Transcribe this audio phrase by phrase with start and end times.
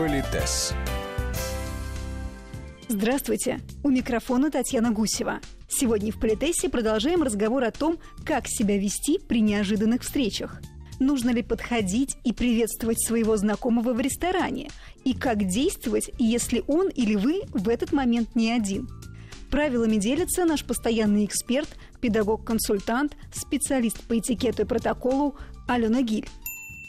[0.00, 0.72] Политес.
[2.88, 3.60] Здравствуйте!
[3.84, 5.40] У микрофона Татьяна Гусева.
[5.68, 10.62] Сегодня в Политесе продолжаем разговор о том, как себя вести при неожиданных встречах.
[11.00, 14.70] Нужно ли подходить и приветствовать своего знакомого в ресторане?
[15.04, 18.88] И как действовать, если он или вы в этот момент не один?
[19.50, 21.68] Правилами делится наш постоянный эксперт,
[22.00, 25.36] педагог-консультант, специалист по этикету и протоколу
[25.68, 26.26] Алена Гиль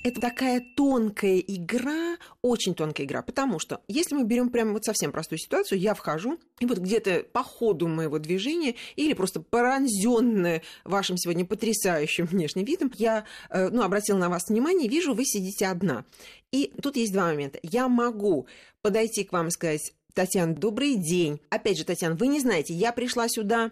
[0.03, 5.11] это такая тонкая игра, очень тонкая игра, потому что если мы берем прямо вот совсем
[5.11, 11.17] простую ситуацию, я вхожу, и вот где-то по ходу моего движения или просто поранзенная вашим
[11.17, 16.05] сегодня потрясающим внешним видом, я э, ну, обратила на вас внимание, вижу, вы сидите одна.
[16.51, 17.59] И тут есть два момента.
[17.63, 18.47] Я могу
[18.81, 21.39] подойти к вам и сказать, Татьяна, добрый день.
[21.49, 23.71] Опять же, Татьяна, вы не знаете, я пришла сюда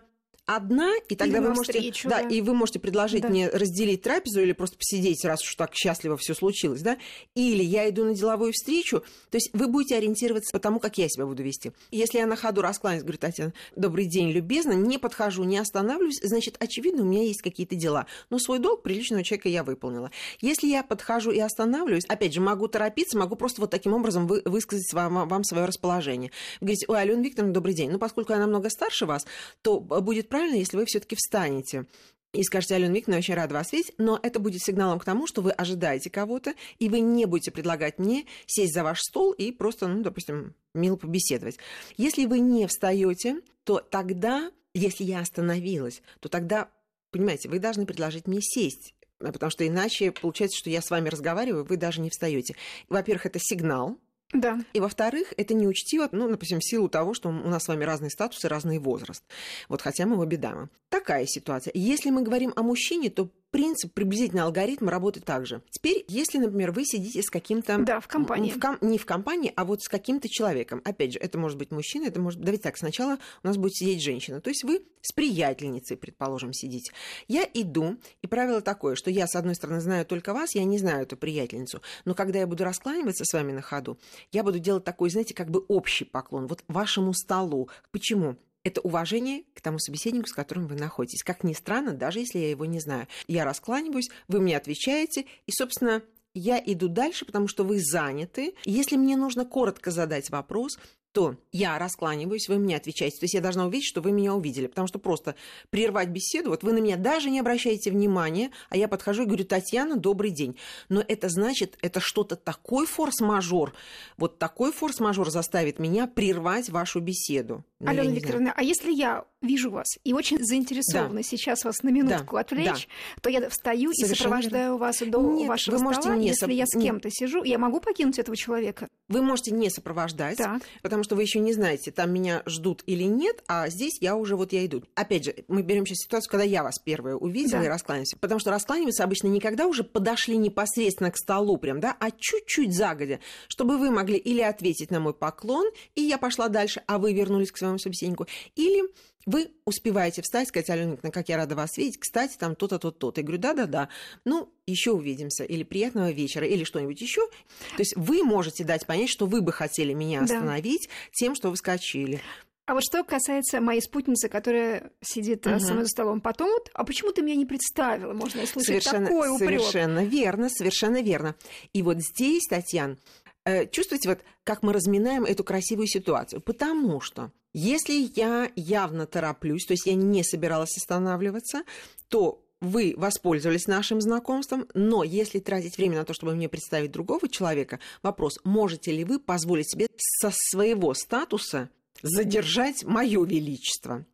[0.55, 3.29] одна, и тогда или вы можете, встречу, да, да, и вы можете предложить да.
[3.29, 6.97] мне разделить трапезу или просто посидеть, раз уж так счастливо все случилось, да,
[7.35, 11.07] или я иду на деловую встречу, то есть вы будете ориентироваться по тому, как я
[11.07, 11.71] себя буду вести.
[11.91, 16.55] Если я на ходу раскланяюсь, говорю, Татьяна, добрый день, любезно, не подхожу, не останавливаюсь, значит,
[16.59, 20.09] очевидно, у меня есть какие-то дела, но свой долг приличного человека я выполнила.
[20.41, 24.41] Если я подхожу и останавливаюсь, опять же, могу торопиться, могу просто вот таким образом вы,
[24.45, 26.31] высказать вам, вам свое расположение.
[26.59, 27.91] Вы говорите, ой, Алена Викторовна, добрый день.
[27.91, 29.27] Ну, поскольку я намного старше вас,
[29.61, 31.85] то будет правильно правильно, если вы все-таки встанете
[32.31, 35.41] и скажете, Алена Викторовна, очень рада вас видеть, но это будет сигналом к тому, что
[35.41, 39.89] вы ожидаете кого-то, и вы не будете предлагать мне сесть за ваш стол и просто,
[39.89, 41.57] ну, допустим, мило побеседовать.
[41.97, 46.69] Если вы не встаете, то тогда, если я остановилась, то тогда,
[47.11, 51.65] понимаете, вы должны предложить мне сесть потому что иначе получается, что я с вами разговариваю,
[51.65, 52.55] вы даже не встаете.
[52.87, 53.97] Во-первых, это сигнал,
[54.31, 54.59] да.
[54.73, 58.11] И во-вторых, это неучтиво, ну, допустим, в силу того, что у нас с вами разные
[58.11, 59.23] статусы, разный возраст.
[59.69, 60.69] Вот хотя мы обе дамы.
[60.89, 61.71] Такая ситуация.
[61.73, 65.61] Если мы говорим о мужчине, то принцип, приблизительно алгоритм работает так же.
[65.69, 67.77] Теперь, если, например, вы сидите с каким-то...
[67.79, 68.51] Да, в компании.
[68.51, 68.77] В ком...
[68.81, 70.81] Не в компании, а вот с каким-то человеком.
[70.85, 72.39] Опять же, это может быть мужчина, это может...
[72.39, 74.41] Давайте так, сначала у нас будет сидеть женщина.
[74.41, 76.91] То есть вы с приятельницей, предположим, сидите.
[77.27, 80.77] Я иду, и правило такое, что я, с одной стороны, знаю только вас, я не
[80.77, 81.81] знаю эту приятельницу.
[82.05, 83.97] Но когда я буду раскланиваться с вами на ходу,
[84.31, 87.69] я буду делать такой, знаете, как бы общий поклон, вот вашему столу.
[87.91, 88.35] Почему?
[88.63, 91.23] Это уважение к тому собеседнику, с которым вы находитесь.
[91.23, 93.07] Как ни странно, даже если я его не знаю.
[93.27, 96.03] Я раскланиваюсь, вы мне отвечаете, и, собственно,
[96.33, 98.53] я иду дальше, потому что вы заняты.
[98.65, 100.77] Если мне нужно коротко задать вопрос,
[101.11, 103.17] то я раскланиваюсь, вы мне отвечаете.
[103.17, 104.67] То есть я должна увидеть, что вы меня увидели.
[104.67, 105.35] Потому что просто
[105.71, 109.45] прервать беседу, вот вы на меня даже не обращаете внимания, а я подхожу и говорю,
[109.45, 110.55] Татьяна, добрый день.
[110.87, 113.73] Но это значит, это что-то такой форс-мажор,
[114.17, 117.65] вот такой форс-мажор заставит меня прервать вашу беседу.
[117.81, 121.23] Ну, Алена Викторовна, а если я вижу вас и очень заинтересована да.
[121.23, 122.41] сейчас вас на минутку да.
[122.41, 123.21] отвлечь, да.
[123.21, 124.77] то я встаю Совершенно и сопровождаю верно.
[124.77, 126.15] вас до Нет, вашего вы можете стола.
[126.17, 126.49] Не если соп...
[126.49, 127.15] я с кем-то Нет.
[127.15, 128.87] сижу, я могу покинуть этого человека?
[129.07, 130.61] Вы можете не сопровождать, так.
[130.83, 134.35] потому что вы еще не знаете, там меня ждут или нет, а здесь я уже
[134.35, 134.83] вот я иду.
[134.93, 137.65] Опять же, мы берем сейчас ситуацию, когда я вас первая увидела да.
[137.65, 142.11] и раскланяемся, потому что раскланиваются обычно никогда уже подошли непосредственно к столу прям, да, а
[142.11, 145.65] чуть-чуть загодя, чтобы вы могли или ответить на мой поклон,
[145.95, 148.83] и я пошла дальше, а вы вернулись к своему собеседнику, или
[149.25, 152.97] вы успеваете встать, сказать, Алена Николаевна, как я рада вас видеть, кстати, там то-то, то-то,
[152.97, 153.21] то-то.
[153.21, 153.89] Я говорю, да-да-да,
[154.25, 157.27] ну, еще увидимся, или приятного вечера, или что-нибудь еще.
[157.75, 160.93] То есть вы можете дать понять, что вы бы хотели меня остановить да.
[161.13, 162.21] тем, что вы скачили.
[162.69, 165.59] А вот что касается моей спутницы, которая сидит угу.
[165.59, 168.13] со мной за столом, потом вот, а почему ты меня не представила?
[168.13, 169.59] Можно услышать совершенно, такой упрек.
[169.59, 171.35] Совершенно верно, совершенно верно.
[171.73, 172.97] И вот здесь, Татьяна,
[173.43, 176.41] э, чувствуете, вот как мы разминаем эту красивую ситуацию?
[176.41, 181.63] Потому что если я явно тороплюсь, то есть я не собиралась останавливаться,
[182.07, 187.29] то вы воспользовались нашим знакомством, но если тратить время на то, чтобы мне представить другого
[187.29, 191.69] человека, вопрос, можете ли вы позволить себе со своего статуса
[192.01, 194.05] задержать мое величество.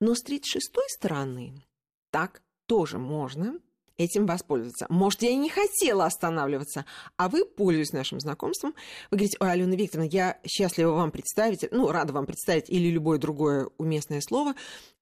[0.00, 1.54] Но с 36-й стороны
[2.10, 3.58] так тоже можно
[3.98, 4.86] этим воспользоваться.
[4.88, 6.86] Может, я и не хотела останавливаться,
[7.16, 8.74] а вы, пользуясь нашим знакомством,
[9.10, 13.18] вы говорите, ой, Алена Викторовна, я счастлива вам представить, ну, рада вам представить или любое
[13.18, 14.54] другое уместное слово,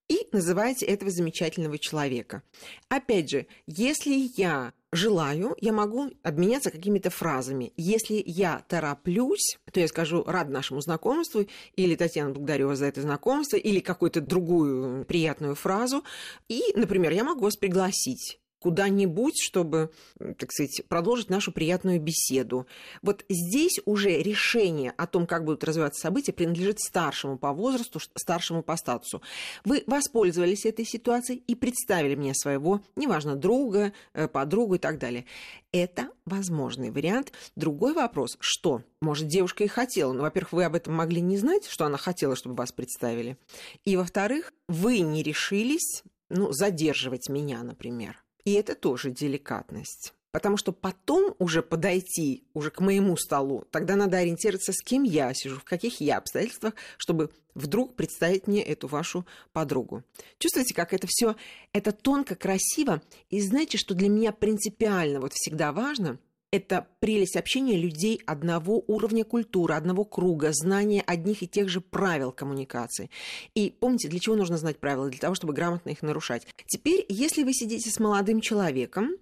[0.08, 2.42] и называете этого замечательного человека.
[2.88, 7.72] Опять же, если я желаю, я могу обменяться какими-то фразами.
[7.76, 13.02] Если я тороплюсь, то я скажу «рад нашему знакомству» или «Татьяна, благодарю вас за это
[13.02, 16.04] знакомство» или какую-то другую приятную фразу.
[16.48, 22.66] И, например, я могу вас пригласить куда-нибудь, чтобы, так сказать, продолжить нашу приятную беседу.
[23.02, 28.62] Вот здесь уже решение о том, как будут развиваться события, принадлежит старшему по возрасту, старшему
[28.62, 29.22] по статусу.
[29.64, 35.26] Вы воспользовались этой ситуацией и представили мне своего, неважно, друга, э, подругу и так далее.
[35.72, 37.32] Это возможный вариант.
[37.54, 41.66] Другой вопрос, что, может, девушка и хотела, но, во-первых, вы об этом могли не знать,
[41.66, 43.36] что она хотела, чтобы вас представили.
[43.84, 48.22] И, во-вторых, вы не решились ну, задерживать меня, например.
[48.46, 50.14] И это тоже деликатность.
[50.30, 55.34] Потому что потом уже подойти уже к моему столу, тогда надо ориентироваться, с кем я
[55.34, 60.04] сижу, в каких я обстоятельствах, чтобы вдруг представить мне эту вашу подругу.
[60.38, 61.36] Чувствуете, как это все,
[61.72, 63.02] это тонко, красиво.
[63.30, 66.18] И знаете, что для меня принципиально вот всегда важно–
[66.56, 72.32] это прелесть общения людей одного уровня культуры, одного круга, знания одних и тех же правил
[72.32, 73.10] коммуникации.
[73.54, 75.08] И помните, для чего нужно знать правила?
[75.08, 76.46] Для того, чтобы грамотно их нарушать.
[76.66, 79.16] Теперь, если вы сидите с молодым человеком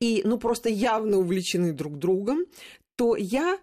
[0.00, 2.44] и, ну, просто явно увлечены друг другом,
[2.96, 3.58] то я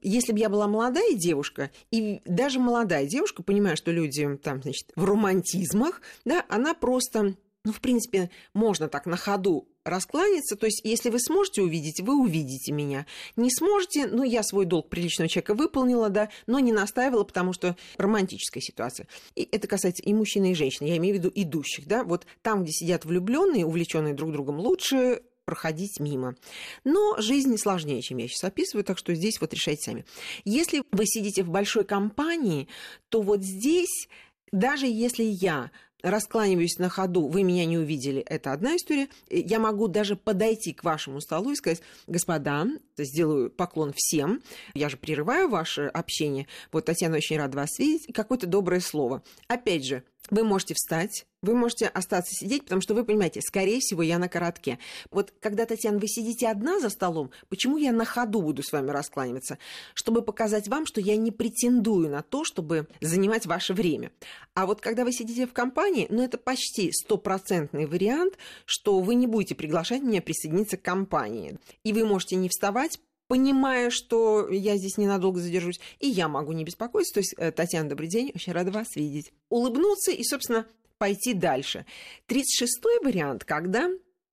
[0.00, 4.92] если бы я была молодая девушка, и даже молодая девушка, понимая, что люди там, значит,
[4.94, 7.34] в романтизмах, да, она просто
[7.66, 10.54] ну, в принципе, можно так на ходу раскланяться.
[10.54, 13.06] То есть, если вы сможете увидеть, вы увидите меня.
[13.34, 17.76] Не сможете, ну, я свой долг приличного человека выполнила, да, но не настаивала, потому что
[17.98, 19.08] романтическая ситуация.
[19.34, 20.86] И это касается и мужчин, и женщин.
[20.86, 22.04] Я имею в виду идущих, да.
[22.04, 26.36] Вот там, где сидят влюбленные, увлеченные друг другом, лучше проходить мимо.
[26.84, 30.04] Но жизнь не сложнее, чем я сейчас описываю, так что здесь вот решайте сами.
[30.44, 32.68] Если вы сидите в большой компании,
[33.08, 34.08] то вот здесь
[34.52, 35.70] даже если я
[36.06, 39.08] раскланиваюсь на ходу, вы меня не увидели, это одна история.
[39.28, 42.66] Я могу даже подойти к вашему столу и сказать, господа,
[42.96, 44.40] сделаю поклон всем,
[44.74, 46.46] я же прерываю ваше общение.
[46.70, 48.14] Вот, Татьяна, очень рада вас видеть.
[48.14, 49.22] Какое-то доброе слово.
[49.48, 54.02] Опять же, вы можете встать, вы можете остаться сидеть, потому что вы понимаете, скорее всего,
[54.02, 54.78] я на коротке.
[55.10, 58.90] Вот когда, Татьяна, вы сидите одна за столом, почему я на ходу буду с вами
[58.90, 59.58] раскланиваться?
[59.94, 64.10] Чтобы показать вам, что я не претендую на то, чтобы занимать ваше время.
[64.54, 68.34] А вот когда вы сидите в компании, ну, это почти стопроцентный вариант,
[68.64, 71.58] что вы не будете приглашать меня присоединиться к компании.
[71.84, 76.64] И вы можете не вставать, понимая, что я здесь ненадолго задержусь, и я могу не
[76.64, 77.14] беспокоиться.
[77.14, 79.32] То есть, э, Татьяна, добрый день, очень рада вас видеть.
[79.48, 80.66] Улыбнуться и, собственно,
[80.98, 81.84] пойти дальше.
[82.28, 83.90] 36-й вариант, когда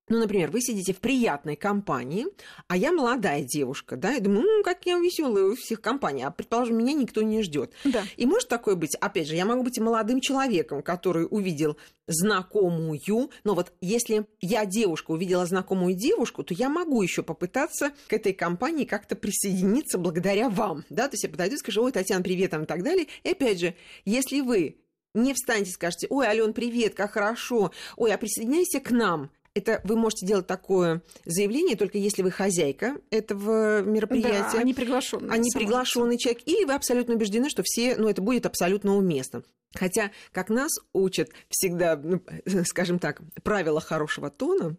[0.09, 2.27] ну, например, вы сидите в приятной компании,
[2.67, 6.31] а я молодая девушка, да, и думаю, ну, как я веселая у всех компаний, а,
[6.31, 7.71] предположим, меня никто не ждет.
[7.85, 8.03] Да.
[8.17, 11.77] И может такое быть, опять же, я могу быть молодым человеком, который увидел
[12.07, 18.13] знакомую, но вот если я девушка увидела знакомую девушку, то я могу еще попытаться к
[18.13, 22.23] этой компании как-то присоединиться благодаря вам, да, то есть я подойду и скажу, ой, Татьяна,
[22.23, 23.07] привет, там, и так далее.
[23.23, 24.77] И опять же, если вы
[25.13, 29.81] не встанете и скажете, ой, Ален, привет, как хорошо, ой, а присоединяйся к нам, это
[29.83, 34.53] вы можете делать такое заявление только если вы хозяйка этого мероприятия.
[34.53, 35.33] Да, а не приглашенный.
[35.33, 36.41] А не приглашенный человек.
[36.45, 39.43] Или вы абсолютно убеждены, что все, ну, это будет абсолютно уместно.
[39.75, 42.21] Хотя, как нас учат всегда, ну,
[42.65, 44.75] скажем так, правила хорошего тона,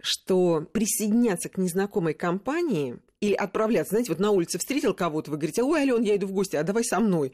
[0.00, 5.62] что присоединяться к незнакомой компании или отправляться, знаете, вот на улице встретил кого-то, вы говорите,
[5.62, 7.32] ой, Ален, я иду в гости, а давай со мной.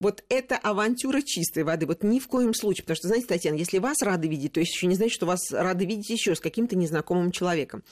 [0.00, 1.86] Вот это авантюра чистой воды.
[1.86, 2.84] Вот ни в коем случае.
[2.84, 5.50] Потому что, знаете, Татьяна, если вас рады видеть, то есть еще не значит, что вас
[5.50, 7.82] рады видеть еще с каким-то незнакомым человеком.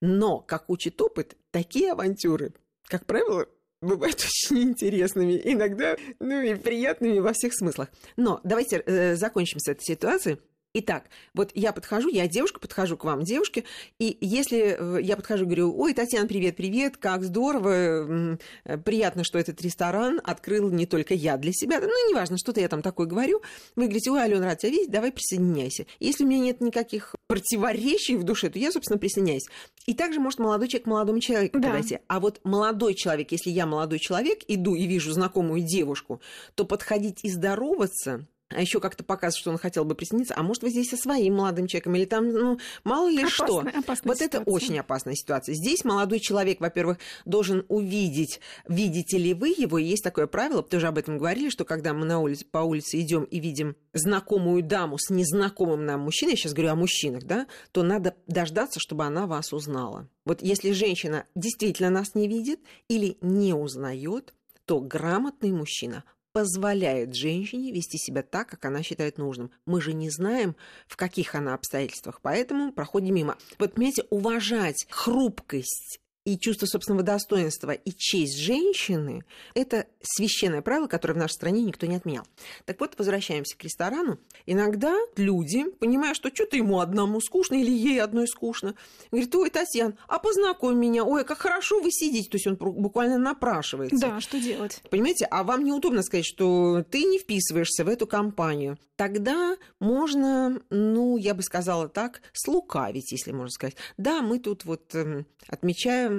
[0.00, 2.52] Но, как учит опыт, такие авантюры,
[2.86, 3.46] как правило,
[3.80, 4.16] бывают
[4.50, 7.88] очень интересными, иногда, ну и приятными во всех смыслах.
[8.16, 10.38] Но давайте э, закончим с этой ситуацией.
[10.74, 11.04] Итак,
[11.34, 13.64] вот я подхожу, я девушка, подхожу к вам, девушке,
[13.98, 19.22] и если э, я подхожу и говорю, ой, Татьяна, привет, привет, как здорово, э, приятно,
[19.22, 23.06] что этот ресторан открыл не только я для себя, ну, неважно, что-то я там такое
[23.06, 23.42] говорю,
[23.76, 25.84] вы говорите, ой, Алена, рад тебя видеть, давай присоединяйся.
[26.00, 29.48] Если у меня нет никаких противоречий в душе, то я, собственно, присоединяюсь.
[29.84, 31.68] И также может молодой человек молодому человеку да.
[31.68, 31.98] подойти.
[32.06, 36.22] А вот молодой человек, если я молодой человек, иду и вижу знакомую девушку,
[36.54, 38.26] то подходить и здороваться
[38.60, 41.66] еще как-то показывает, что он хотел бы присоединиться, а может, вы здесь со своим молодым
[41.66, 43.58] человеком, или там, ну, мало ли опасная, что.
[43.60, 44.26] Опасная вот ситуация.
[44.26, 45.54] это очень опасная ситуация.
[45.54, 50.88] Здесь молодой человек, во-первых, должен увидеть, видите ли вы его, и есть такое правило, тоже
[50.88, 54.98] об этом говорили, что когда мы на улице, по улице идем и видим знакомую даму
[54.98, 59.26] с незнакомым нам мужчиной, я сейчас говорю о мужчинах, да, то надо дождаться, чтобы она
[59.26, 60.08] вас узнала.
[60.24, 67.72] Вот если женщина действительно нас не видит или не узнает, то грамотный мужчина позволяет женщине
[67.72, 69.50] вести себя так, как она считает нужным.
[69.66, 73.36] Мы же не знаем, в каких она обстоятельствах, поэтому проходим мимо.
[73.58, 79.24] Вот, понимаете, уважать хрупкость и чувство собственного достоинства и честь женщины–
[79.54, 82.24] это священное правило, которое в нашей стране никто не отменял.
[82.64, 84.18] Так вот, возвращаемся к ресторану.
[84.46, 88.74] Иногда люди, понимая, что что-то ему одному скучно или ей одной скучно,
[89.10, 92.30] говорят, ой, Татьяна, а познакомь меня, ой, как хорошо вы сидите.
[92.30, 93.98] То есть он буквально напрашивается.
[93.98, 94.82] Да, что делать?
[94.90, 98.78] Понимаете, а вам неудобно сказать, что ты не вписываешься в эту компанию.
[98.96, 103.76] Тогда можно, ну, я бы сказала так, слукавить, если можно сказать.
[103.96, 105.24] Да, мы тут вот э,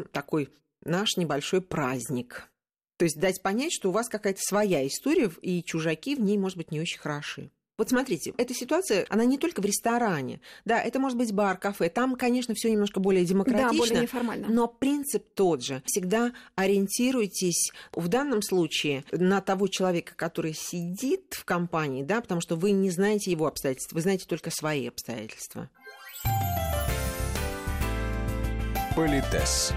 [0.02, 0.50] такой
[0.84, 2.50] наш небольшой праздник.
[2.98, 6.58] То есть дать понять, что у вас какая-то своя история, и чужаки в ней, может
[6.58, 7.52] быть, не очень хороши.
[7.76, 10.42] Вот смотрите, эта ситуация, она не только в ресторане.
[10.64, 11.90] Да, это может быть бар, кафе.
[11.90, 13.72] Там, конечно, все немножко более демократично.
[13.72, 14.48] Да, более неформально.
[14.48, 15.82] Но принцип тот же.
[15.88, 22.56] Всегда ориентируйтесь в данном случае на того человека, который сидит в компании, да, потому что
[22.56, 25.70] вы не знаете его обстоятельств, вы знаете только свои обстоятельства.
[28.96, 29.74] Политес.